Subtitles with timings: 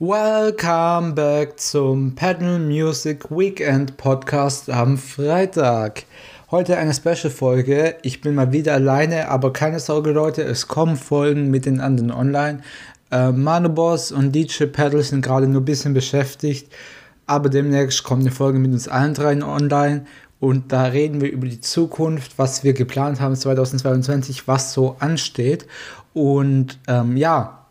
[0.00, 6.02] Welcome back zum Pedal Music Weekend Podcast am Freitag.
[6.50, 7.94] Heute eine Special-Folge.
[8.02, 12.10] Ich bin mal wieder alleine, aber keine Sorge, Leute, es kommen Folgen mit den anderen
[12.10, 12.62] online.
[13.12, 16.72] Äh, Manoboss und DJ Pedal sind gerade nur ein bisschen beschäftigt,
[17.26, 20.06] aber demnächst kommt eine Folge mit uns allen dreien online.
[20.40, 25.68] Und da reden wir über die Zukunft, was wir geplant haben 2022, was so ansteht.
[26.14, 27.63] Und ähm, ja,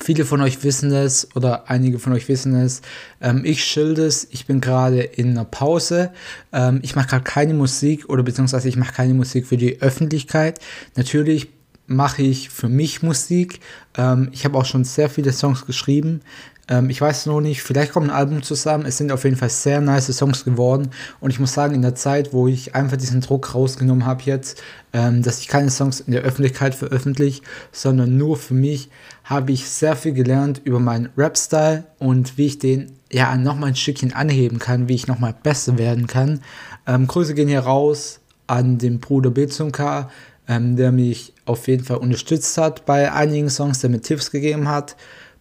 [0.00, 2.82] Viele von euch wissen es oder einige von euch wissen es.
[3.20, 4.28] Ähm, ich schilde es.
[4.30, 6.12] Ich bin gerade in einer Pause.
[6.52, 10.60] Ähm, ich mache gerade keine Musik oder beziehungsweise ich mache keine Musik für die Öffentlichkeit.
[10.96, 11.48] Natürlich
[11.86, 13.60] mache ich für mich Musik.
[13.96, 16.20] Ähm, ich habe auch schon sehr viele Songs geschrieben.
[16.68, 18.84] Ähm, ich weiß noch nicht, vielleicht kommt ein Album zusammen.
[18.86, 20.90] Es sind auf jeden Fall sehr nice Songs geworden.
[21.20, 24.62] Und ich muss sagen, in der Zeit, wo ich einfach diesen Druck rausgenommen habe jetzt,
[24.92, 27.42] ähm, dass ich keine Songs in der Öffentlichkeit veröffentliche,
[27.72, 28.90] sondern nur für mich,
[29.24, 33.76] habe ich sehr viel gelernt über meinen Rap-Style und wie ich den ja nochmal ein
[33.76, 36.40] Stückchen anheben kann, wie ich nochmal besser werden kann.
[36.86, 40.10] Ähm, Grüße gehen hier raus an den Bruder B K,
[40.48, 44.68] ähm, der mich auf jeden Fall unterstützt hat bei einigen Songs, der mir Tipps gegeben
[44.68, 44.96] hat.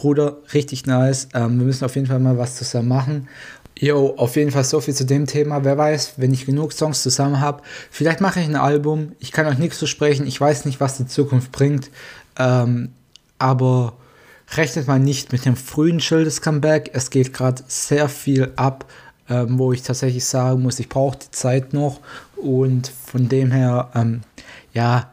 [0.00, 1.28] Bruder, richtig nice.
[1.34, 3.28] Ähm, wir müssen auf jeden Fall mal was zusammen machen.
[3.78, 5.62] Jo, auf jeden Fall so viel zu dem Thema.
[5.62, 9.12] Wer weiß, wenn ich genug Songs zusammen habe, vielleicht mache ich ein Album.
[9.18, 10.26] Ich kann euch nichts versprechen.
[10.26, 11.90] Ich weiß nicht, was die Zukunft bringt.
[12.38, 12.92] Ähm,
[13.38, 13.92] aber
[14.56, 16.92] rechnet mal nicht mit dem frühen Schildes-Comeback.
[16.94, 18.86] Es geht gerade sehr viel ab,
[19.28, 22.00] ähm, wo ich tatsächlich sagen muss, ich brauche die Zeit noch.
[22.36, 24.22] Und von dem her, ähm,
[24.72, 25.10] ja,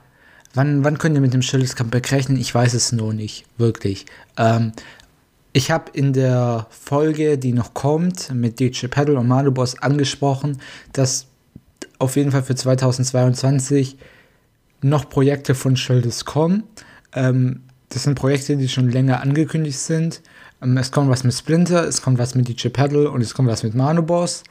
[0.58, 2.38] wann, wann könnt ihr mit dem Schildes-Comeback rechnen?
[2.38, 4.06] Ich weiß es nur nicht, wirklich.
[4.38, 4.74] Ähm,
[5.54, 10.60] ich habe in der Folge, die noch kommt, mit DJ Pedal und Malubos angesprochen,
[10.92, 11.28] dass
[12.00, 13.98] auf jeden Fall für 2022
[14.82, 16.64] noch Projekte von Schildes kommen.
[17.14, 20.22] Ähm, das sind Projekte, die schon länger angekündigt sind.
[20.62, 23.50] Ähm, es kommt was mit Splinter, es kommt was mit DJ Pedal und es kommt
[23.50, 24.44] was mit Manoboss.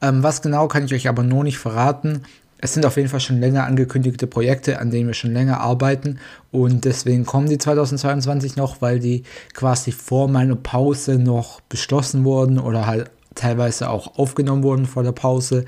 [0.00, 2.22] Ähm, was genau kann ich euch aber nur nicht verraten.
[2.60, 6.18] Es sind auf jeden Fall schon länger angekündigte Projekte, an denen wir schon länger arbeiten
[6.50, 9.22] und deswegen kommen die 2022 noch, weil die
[9.54, 15.12] quasi vor meiner Pause noch beschlossen wurden oder halt teilweise auch aufgenommen wurden vor der
[15.12, 15.64] Pause.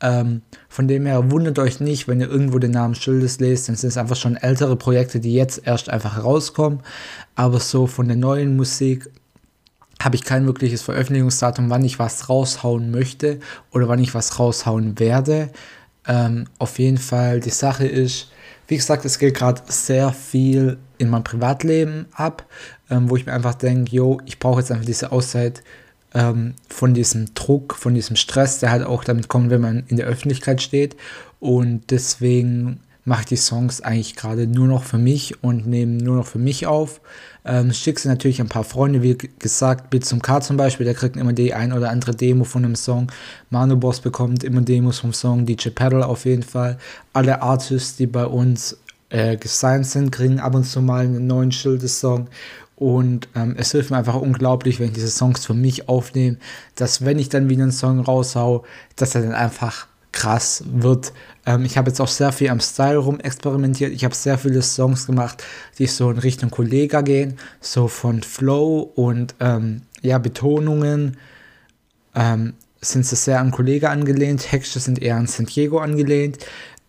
[0.00, 3.76] Ähm, von dem her wundert euch nicht, wenn ihr irgendwo den Namen Schildes lest, dann
[3.76, 6.80] sind es einfach schon ältere Projekte, die jetzt erst einfach rauskommen.
[7.34, 9.10] Aber so von der neuen Musik
[10.00, 13.38] habe ich kein wirkliches Veröffentlichungsdatum, wann ich was raushauen möchte
[13.70, 15.50] oder wann ich was raushauen werde.
[16.06, 18.30] Ähm, auf jeden Fall, die Sache ist,
[18.68, 22.46] wie gesagt, es geht gerade sehr viel in meinem Privatleben ab,
[22.88, 25.62] ähm, wo ich mir einfach denke, yo, ich brauche jetzt einfach diese Auszeit
[26.14, 29.96] ähm, von diesem Druck, von diesem Stress, der halt auch damit kommt, wenn man in
[29.96, 30.96] der Öffentlichkeit steht.
[31.40, 36.26] Und deswegen mache die Songs eigentlich gerade nur noch für mich und nehme nur noch
[36.26, 37.00] für mich auf.
[37.44, 40.94] Ähm, schicke sie natürlich ein paar Freunde, wie gesagt, Bit zum K zum Beispiel, der
[40.94, 43.10] kriegt immer die ein oder andere Demo von einem Song.
[43.48, 46.78] Manu Boss bekommt immer Demos vom Song, DJ Pedal auf jeden Fall.
[47.12, 48.76] Alle Artists, die bei uns
[49.08, 52.28] äh, gesigned sind, kriegen ab und zu mal einen neuen Schildes-Song.
[52.76, 56.38] Und ähm, es hilft mir einfach unglaublich, wenn ich diese Songs für mich aufnehme,
[56.76, 58.64] dass wenn ich dann wieder einen Song raushau,
[58.96, 59.86] dass er dann einfach
[60.20, 61.14] krass wird.
[61.46, 63.92] Ähm, ich habe jetzt auch sehr viel am Style rum experimentiert.
[63.92, 65.42] Ich habe sehr viele Songs gemacht,
[65.78, 71.16] die so in Richtung Kollega gehen, so von Flow und ähm, ja, Betonungen.
[72.14, 76.38] Ähm, sind sie sehr an Kollega angelehnt, Texte sind eher an San Diego angelehnt.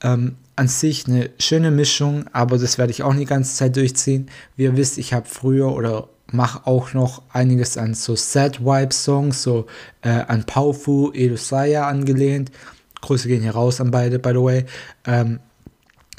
[0.04, 4.30] Ähm, an sich eine schöne Mischung, aber das werde ich auch die ganze Zeit durchziehen.
[4.58, 8.94] Wie ihr wisst, ich habe früher oder mache auch noch einiges an so Sad Vibe
[8.94, 9.68] Songs, so
[10.02, 12.52] äh, an Paufu, Edosaya angelehnt.
[13.02, 14.66] Grüße gehen hier raus an beide, by the way.
[15.06, 15.40] Ähm,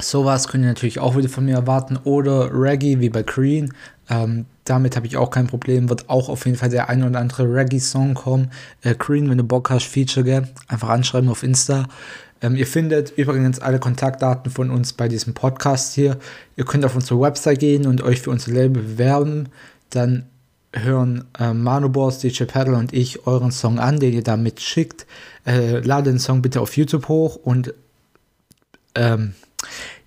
[0.00, 1.98] sowas könnt ihr natürlich auch wieder von mir erwarten.
[2.04, 3.72] Oder Reggae wie bei Green.
[4.10, 5.88] Ähm, damit habe ich auch kein Problem.
[5.88, 8.50] Wird auch auf jeden Fall der ein oder andere Reggae-Song kommen.
[8.82, 10.48] Äh, Green, wenn du Bock hast, Feature, gell?
[10.68, 11.86] Einfach anschreiben auf Insta.
[12.42, 16.18] Ähm, ihr findet übrigens alle Kontaktdaten von uns bei diesem Podcast hier.
[16.56, 19.48] Ihr könnt auf unsere Website gehen und euch für unser Label bewerben.
[19.90, 20.26] Dann
[20.72, 25.06] hören äh, Manu Boss, DJ Paddle und ich euren Song an, den ihr damit schickt.
[25.46, 27.74] Äh, lade den Song bitte auf YouTube hoch und
[28.94, 29.34] ähm,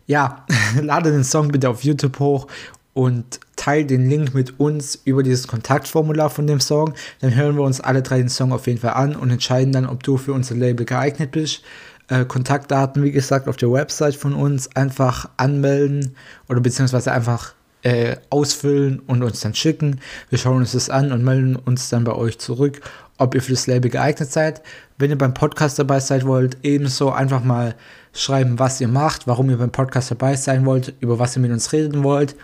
[0.08, 0.46] ja,
[0.82, 2.48] lade den Song bitte auf YouTube hoch
[2.94, 6.94] und teile den Link mit uns über dieses Kontaktformular von dem Song.
[7.20, 9.86] Dann hören wir uns alle drei den Song auf jeden Fall an und entscheiden dann,
[9.86, 11.62] ob du für unser Label geeignet bist
[12.08, 16.16] äh, Kontaktdaten, wie gesagt, auf der Website von uns einfach anmelden
[16.48, 17.54] oder beziehungsweise einfach
[17.86, 20.00] äh, ausfüllen und uns dann schicken.
[20.30, 22.82] Wir schauen uns das an und melden uns dann bei euch zurück,
[23.20, 24.64] ob ihr für das Label geeignet seid.
[24.98, 27.76] Wenn ihr beim Podcast dabei sein wollt, ebenso einfach mal
[28.12, 31.52] schreiben, was ihr macht, warum ihr beim Podcast dabei sein wollt, über was ihr mit
[31.52, 32.36] uns reden wollt.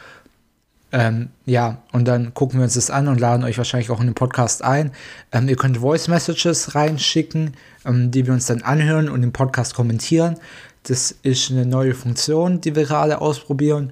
[0.91, 4.07] Ähm, ja, und dann gucken wir uns das an und laden euch wahrscheinlich auch in
[4.07, 4.91] den Podcast ein.
[5.31, 9.73] Ähm, ihr könnt Voice Messages reinschicken, ähm, die wir uns dann anhören und im Podcast
[9.73, 10.35] kommentieren.
[10.83, 13.91] Das ist eine neue Funktion, die wir gerade ausprobieren.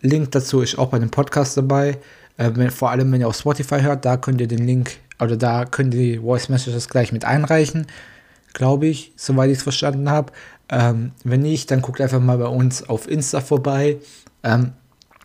[0.00, 1.98] Link dazu ist auch bei dem Podcast dabei.
[2.36, 5.36] Äh, wenn, vor allem, wenn ihr auf Spotify hört, da könnt ihr den Link oder
[5.36, 7.86] da könnt ihr die Voice Messages gleich mit einreichen.
[8.52, 10.32] Glaube ich, soweit ich es verstanden habe.
[10.68, 13.98] Ähm, wenn nicht, dann guckt einfach mal bei uns auf Insta vorbei.
[14.42, 14.72] Ähm,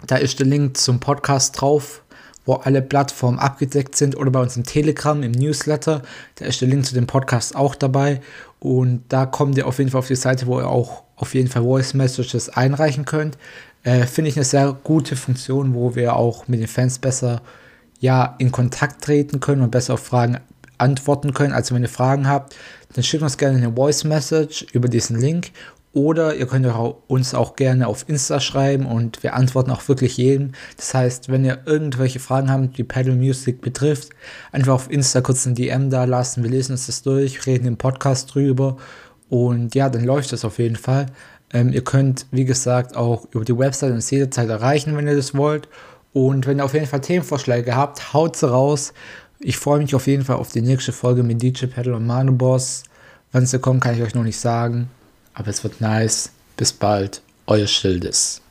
[0.05, 2.03] da ist der Link zum Podcast drauf,
[2.45, 6.01] wo alle Plattformen abgedeckt sind oder bei uns im Telegram, im Newsletter.
[6.35, 8.21] Da ist der Link zu dem Podcast auch dabei.
[8.59, 11.47] Und da kommt ihr auf jeden Fall auf die Seite, wo ihr auch auf jeden
[11.47, 13.37] Fall Voice Messages einreichen könnt.
[13.85, 17.41] Äh, Finde ich eine sehr gute Funktion, wo wir auch mit den Fans besser
[17.99, 20.39] ja, in Kontakt treten können und besser auf Fragen
[20.77, 21.53] antworten können.
[21.53, 22.55] Also wenn ihr Fragen habt,
[22.93, 25.51] dann schickt uns gerne eine Voice Message über diesen Link
[25.93, 26.67] oder ihr könnt
[27.07, 30.51] uns auch gerne auf Insta schreiben und wir antworten auch wirklich jedem.
[30.75, 34.09] Das heißt, wenn ihr irgendwelche Fragen habt, die Pedal Music betrifft,
[34.51, 36.43] einfach auf Insta kurz ein DM da lassen.
[36.43, 38.75] Wir lesen uns das durch, reden im Podcast drüber
[39.29, 41.07] und ja, dann läuft das auf jeden Fall.
[41.53, 45.35] Ähm, ihr könnt, wie gesagt, auch über die Website uns jederzeit erreichen, wenn ihr das
[45.35, 45.67] wollt.
[46.13, 48.93] Und wenn ihr auf jeden Fall Themenvorschläge habt, haut sie raus.
[49.39, 52.33] Ich freue mich auf jeden Fall auf die nächste Folge mit DJ Pedal und Manu
[52.33, 52.83] Boss.
[53.31, 54.89] Wann sie kommt, kann ich euch noch nicht sagen.
[55.33, 56.31] Aber es wird nice.
[56.55, 57.21] Bis bald.
[57.47, 58.41] Euer Schildes.